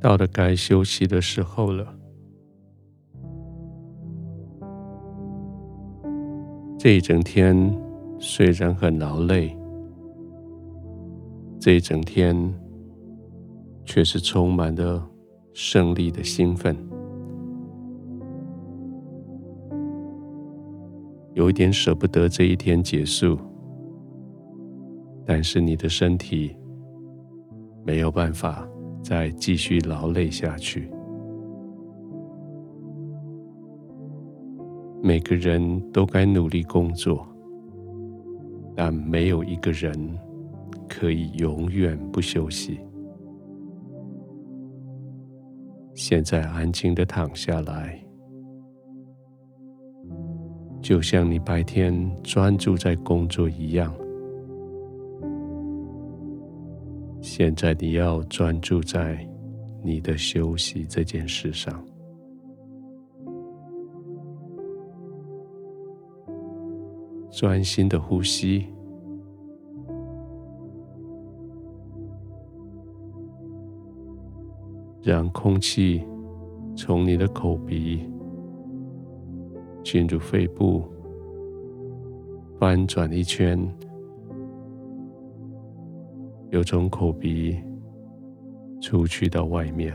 [0.00, 1.94] 到了该休息的时候了。
[6.78, 7.76] 这一整天
[8.18, 9.54] 虽然很劳累，
[11.58, 12.54] 这一整天
[13.84, 15.06] 却是充满了
[15.52, 16.74] 胜利的兴奋。
[21.34, 23.38] 有一点舍不得这一天结束，
[25.26, 26.56] 但是你的身体
[27.84, 28.66] 没有办法
[29.02, 30.90] 再继续劳累下去。
[35.02, 37.26] 每个人都该努力工作，
[38.76, 39.92] 但没有一个人
[40.88, 42.78] 可以永远不休息。
[45.94, 47.98] 现在安静的躺下来。
[50.82, 53.94] 就像你白天专注在工作一样，
[57.42, 59.26] 现在你要专注在
[59.82, 61.82] 你的休息这件事上，
[67.32, 68.66] 专心的呼吸，
[75.02, 76.02] 让空气
[76.76, 78.06] 从你的口鼻。
[79.82, 80.84] 进入肺部，
[82.58, 83.66] 翻转一圈，
[86.50, 87.56] 又从口鼻
[88.80, 89.92] 出去到外面，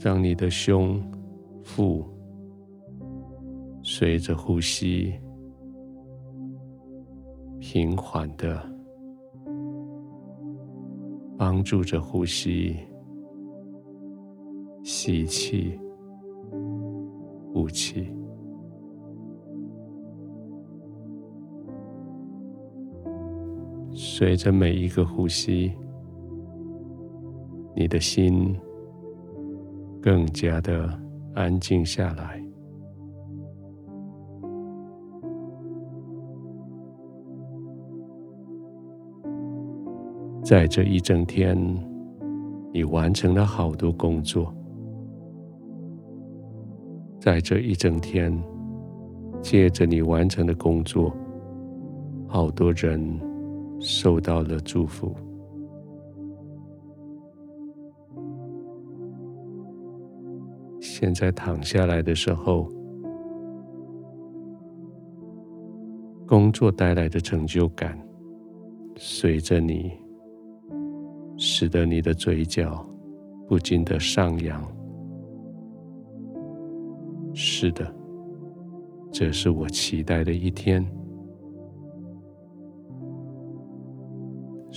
[0.00, 1.02] 让你的胸
[1.62, 2.04] 腹
[3.82, 5.12] 随着呼吸
[7.58, 8.62] 平缓的
[11.36, 12.76] 帮助着呼吸。
[14.84, 15.78] 吸气，
[17.52, 18.08] 呼气，
[24.00, 25.72] 随着每一个呼吸，
[27.74, 28.56] 你的心
[30.00, 30.88] 更加的
[31.34, 32.40] 安静下来。
[40.44, 41.58] 在这一整天，
[42.72, 44.54] 你完成了好多工作。
[47.18, 48.32] 在这一整天，
[49.42, 51.12] 借着你完成的工作，
[52.28, 53.20] 好多人
[53.80, 55.14] 受到了祝福。
[60.80, 62.68] 现在躺下来的时候，
[66.26, 67.96] 工作带来的成就感，
[68.96, 69.92] 随着你，
[71.36, 72.84] 使得你的嘴角
[73.46, 74.60] 不禁的上扬。
[77.32, 77.94] 是的，
[79.12, 80.84] 这是我期待的一天。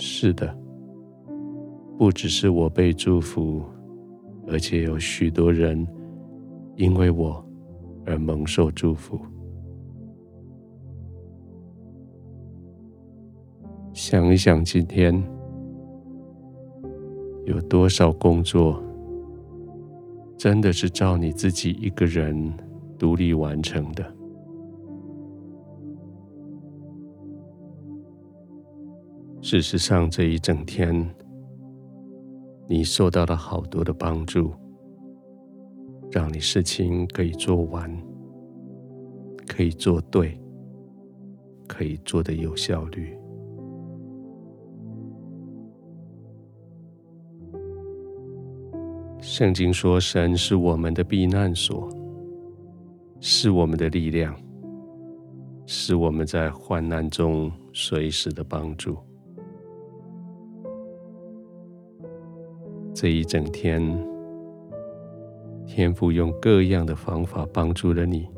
[0.04, 0.52] 是的，
[1.96, 3.62] 不只是我被祝福，
[4.48, 5.86] 而且有许多人
[6.74, 7.40] 因为我
[8.04, 9.16] 而蒙受祝福。
[13.92, 15.14] 想一想，今天
[17.44, 18.82] 有多少工作？
[20.36, 22.52] 真的是照你自己一个人
[22.98, 24.04] 独立完成的。
[29.52, 31.14] 事实上，这一整天
[32.66, 34.50] 你受到了好多的帮助，
[36.10, 37.94] 让你事情可以做完，
[39.46, 40.40] 可以做对，
[41.68, 43.14] 可以做得有效率。
[49.20, 51.90] 圣经说：“神是我们的避难所，
[53.20, 54.34] 是我们的力量，
[55.66, 58.96] 是我们在患难中随时的帮助。”
[63.02, 63.82] 这一整天，
[65.66, 68.28] 天父用各样的方法帮助了你，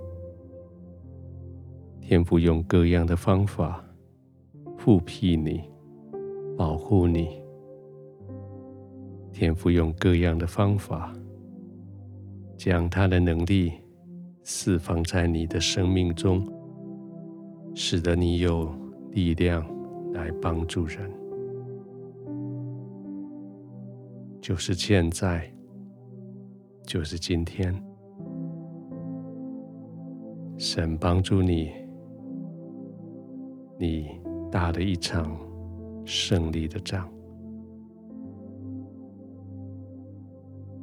[2.00, 3.84] 天父用各样的方法
[4.78, 5.60] 护庇你，
[6.56, 7.28] 保护你。
[9.34, 11.12] 天父用各样的方法，
[12.56, 13.70] 将他的能力
[14.44, 16.42] 释放在你的生命中，
[17.74, 18.74] 使得你有
[19.10, 19.62] 力量
[20.14, 21.23] 来帮助人。
[24.44, 25.50] 就是现在，
[26.86, 27.74] 就是今天，
[30.58, 31.70] 神帮助你，
[33.78, 34.20] 你
[34.52, 35.34] 打了一场
[36.04, 37.10] 胜利的仗。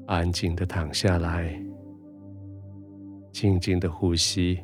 [0.08, 1.54] 安静的躺下来，
[3.32, 4.60] 静静的呼吸，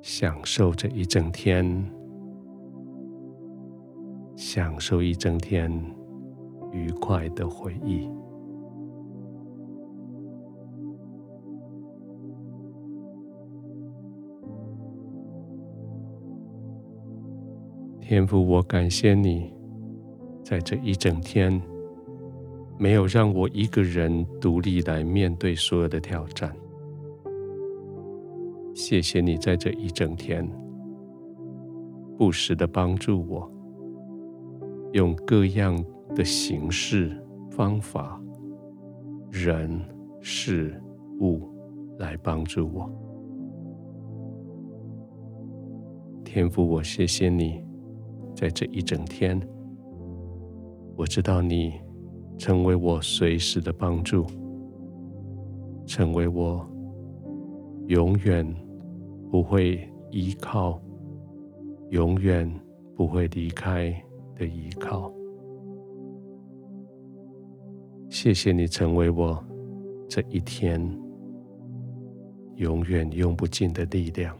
[0.00, 1.84] 享受这一整天，
[4.36, 5.68] 享受一整天
[6.72, 8.08] 愉快的回忆。
[18.00, 19.52] 天父，我感谢你，
[20.42, 21.62] 在这一整天，
[22.76, 26.52] 没有让我一个人独立来面对所有的挑战。
[28.74, 30.44] 谢谢你在这一整天，
[32.18, 33.48] 不时的帮助我，
[34.92, 35.76] 用各样
[36.14, 37.16] 的形式、
[37.50, 38.20] 方法、
[39.30, 39.80] 人、
[40.20, 40.82] 事、
[41.20, 41.48] 物
[41.98, 42.90] 来帮助我。
[46.24, 47.64] 天父，我谢谢你。
[48.32, 49.38] 在这一整天，
[50.96, 51.74] 我知道你
[52.38, 54.24] 成为我随时的帮助，
[55.84, 56.66] 成为我
[57.88, 58.46] 永远
[59.30, 60.80] 不会依靠、
[61.90, 62.50] 永远
[62.94, 63.94] 不会离开
[64.36, 65.12] 的依靠。
[68.22, 69.42] 谢谢你成为我
[70.06, 70.78] 这一天
[72.56, 74.36] 永远用不尽的力量。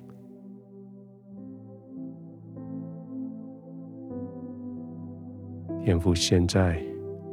[5.83, 6.79] 天父，现在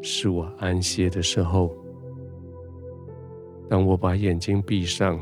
[0.01, 1.69] 是我安歇的时候。
[3.69, 5.19] 当我把眼睛闭上，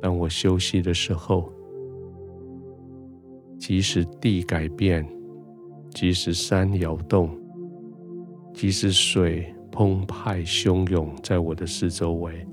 [0.00, 1.52] 当我休息的时候，
[3.58, 5.04] 即使地改变，
[5.90, 7.28] 即使山摇动，
[8.52, 12.46] 即使水澎湃汹涌在我的四周围，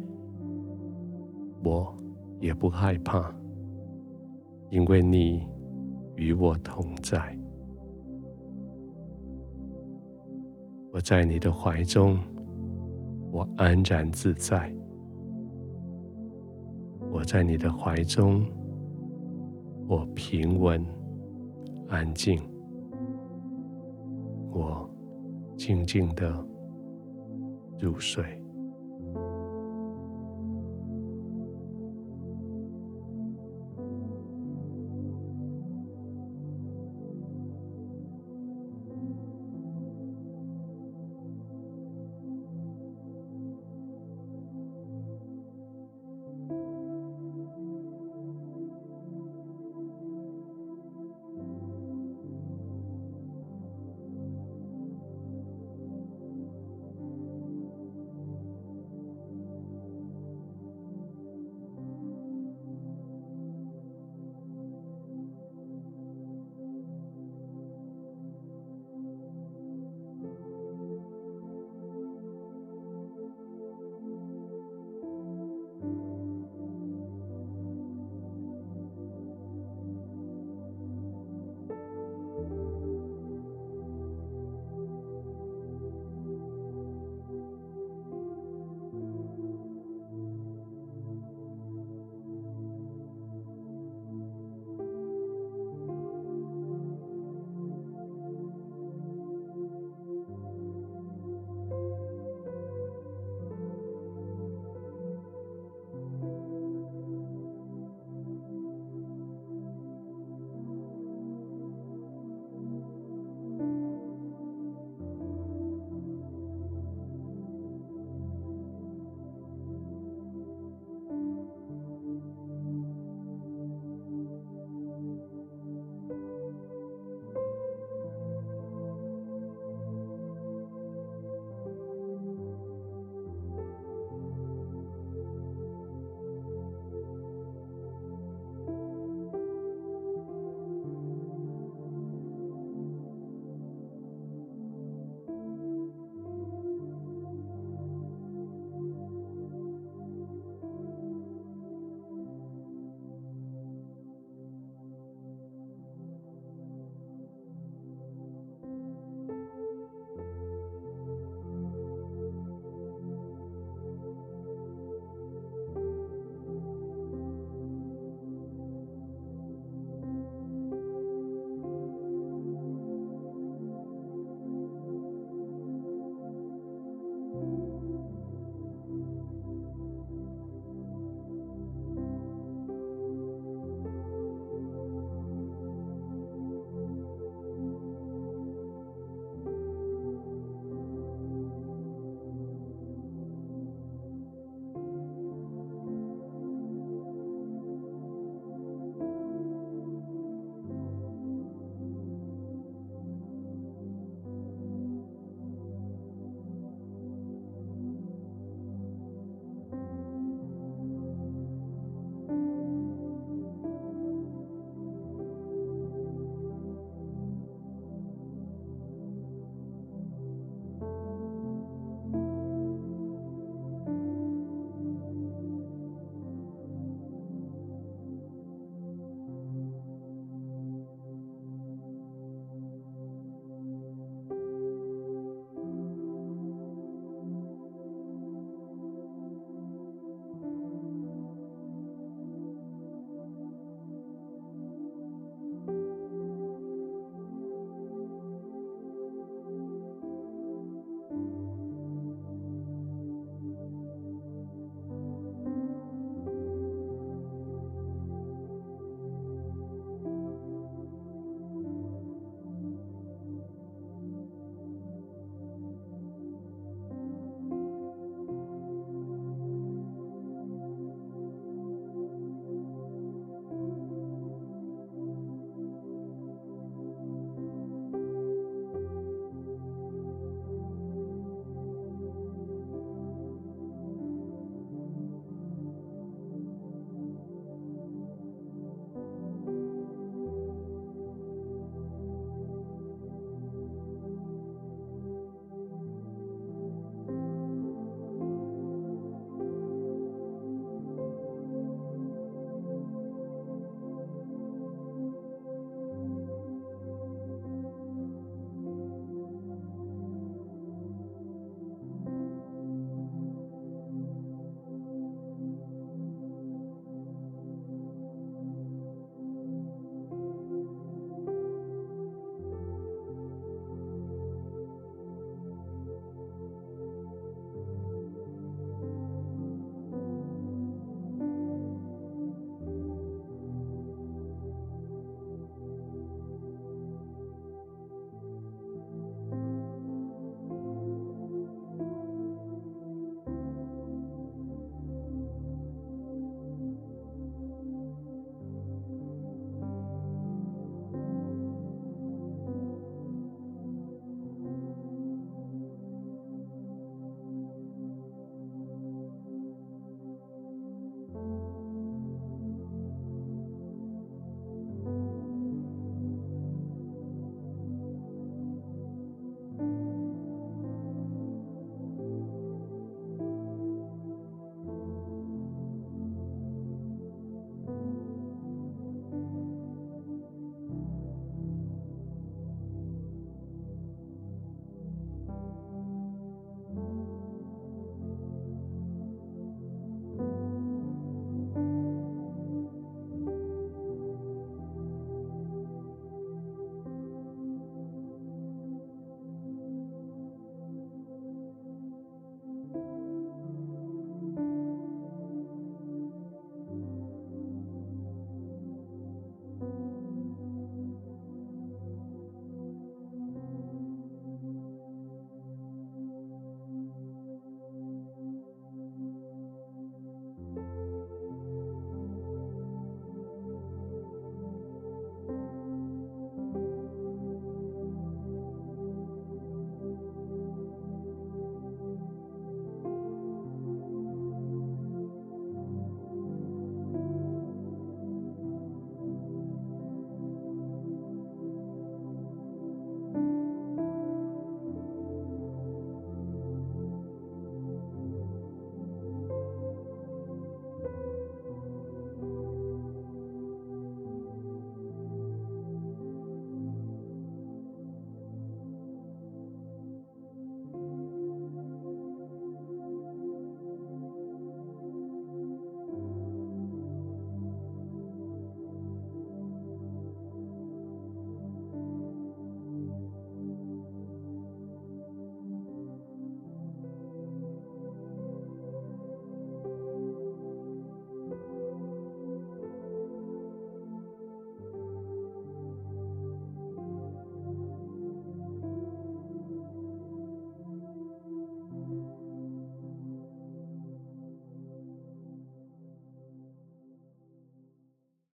[1.64, 1.96] 我
[2.40, 3.32] 也不害怕，
[4.72, 5.48] 因为你
[6.16, 7.38] 与我同在。
[10.92, 12.18] 我在你的怀中，
[13.32, 14.74] 我安然自在；
[17.12, 18.44] 我在你的怀中，
[19.88, 20.84] 我平稳
[21.88, 22.40] 安静；
[24.52, 24.90] 我
[25.56, 26.34] 静静的
[27.82, 28.41] 入睡。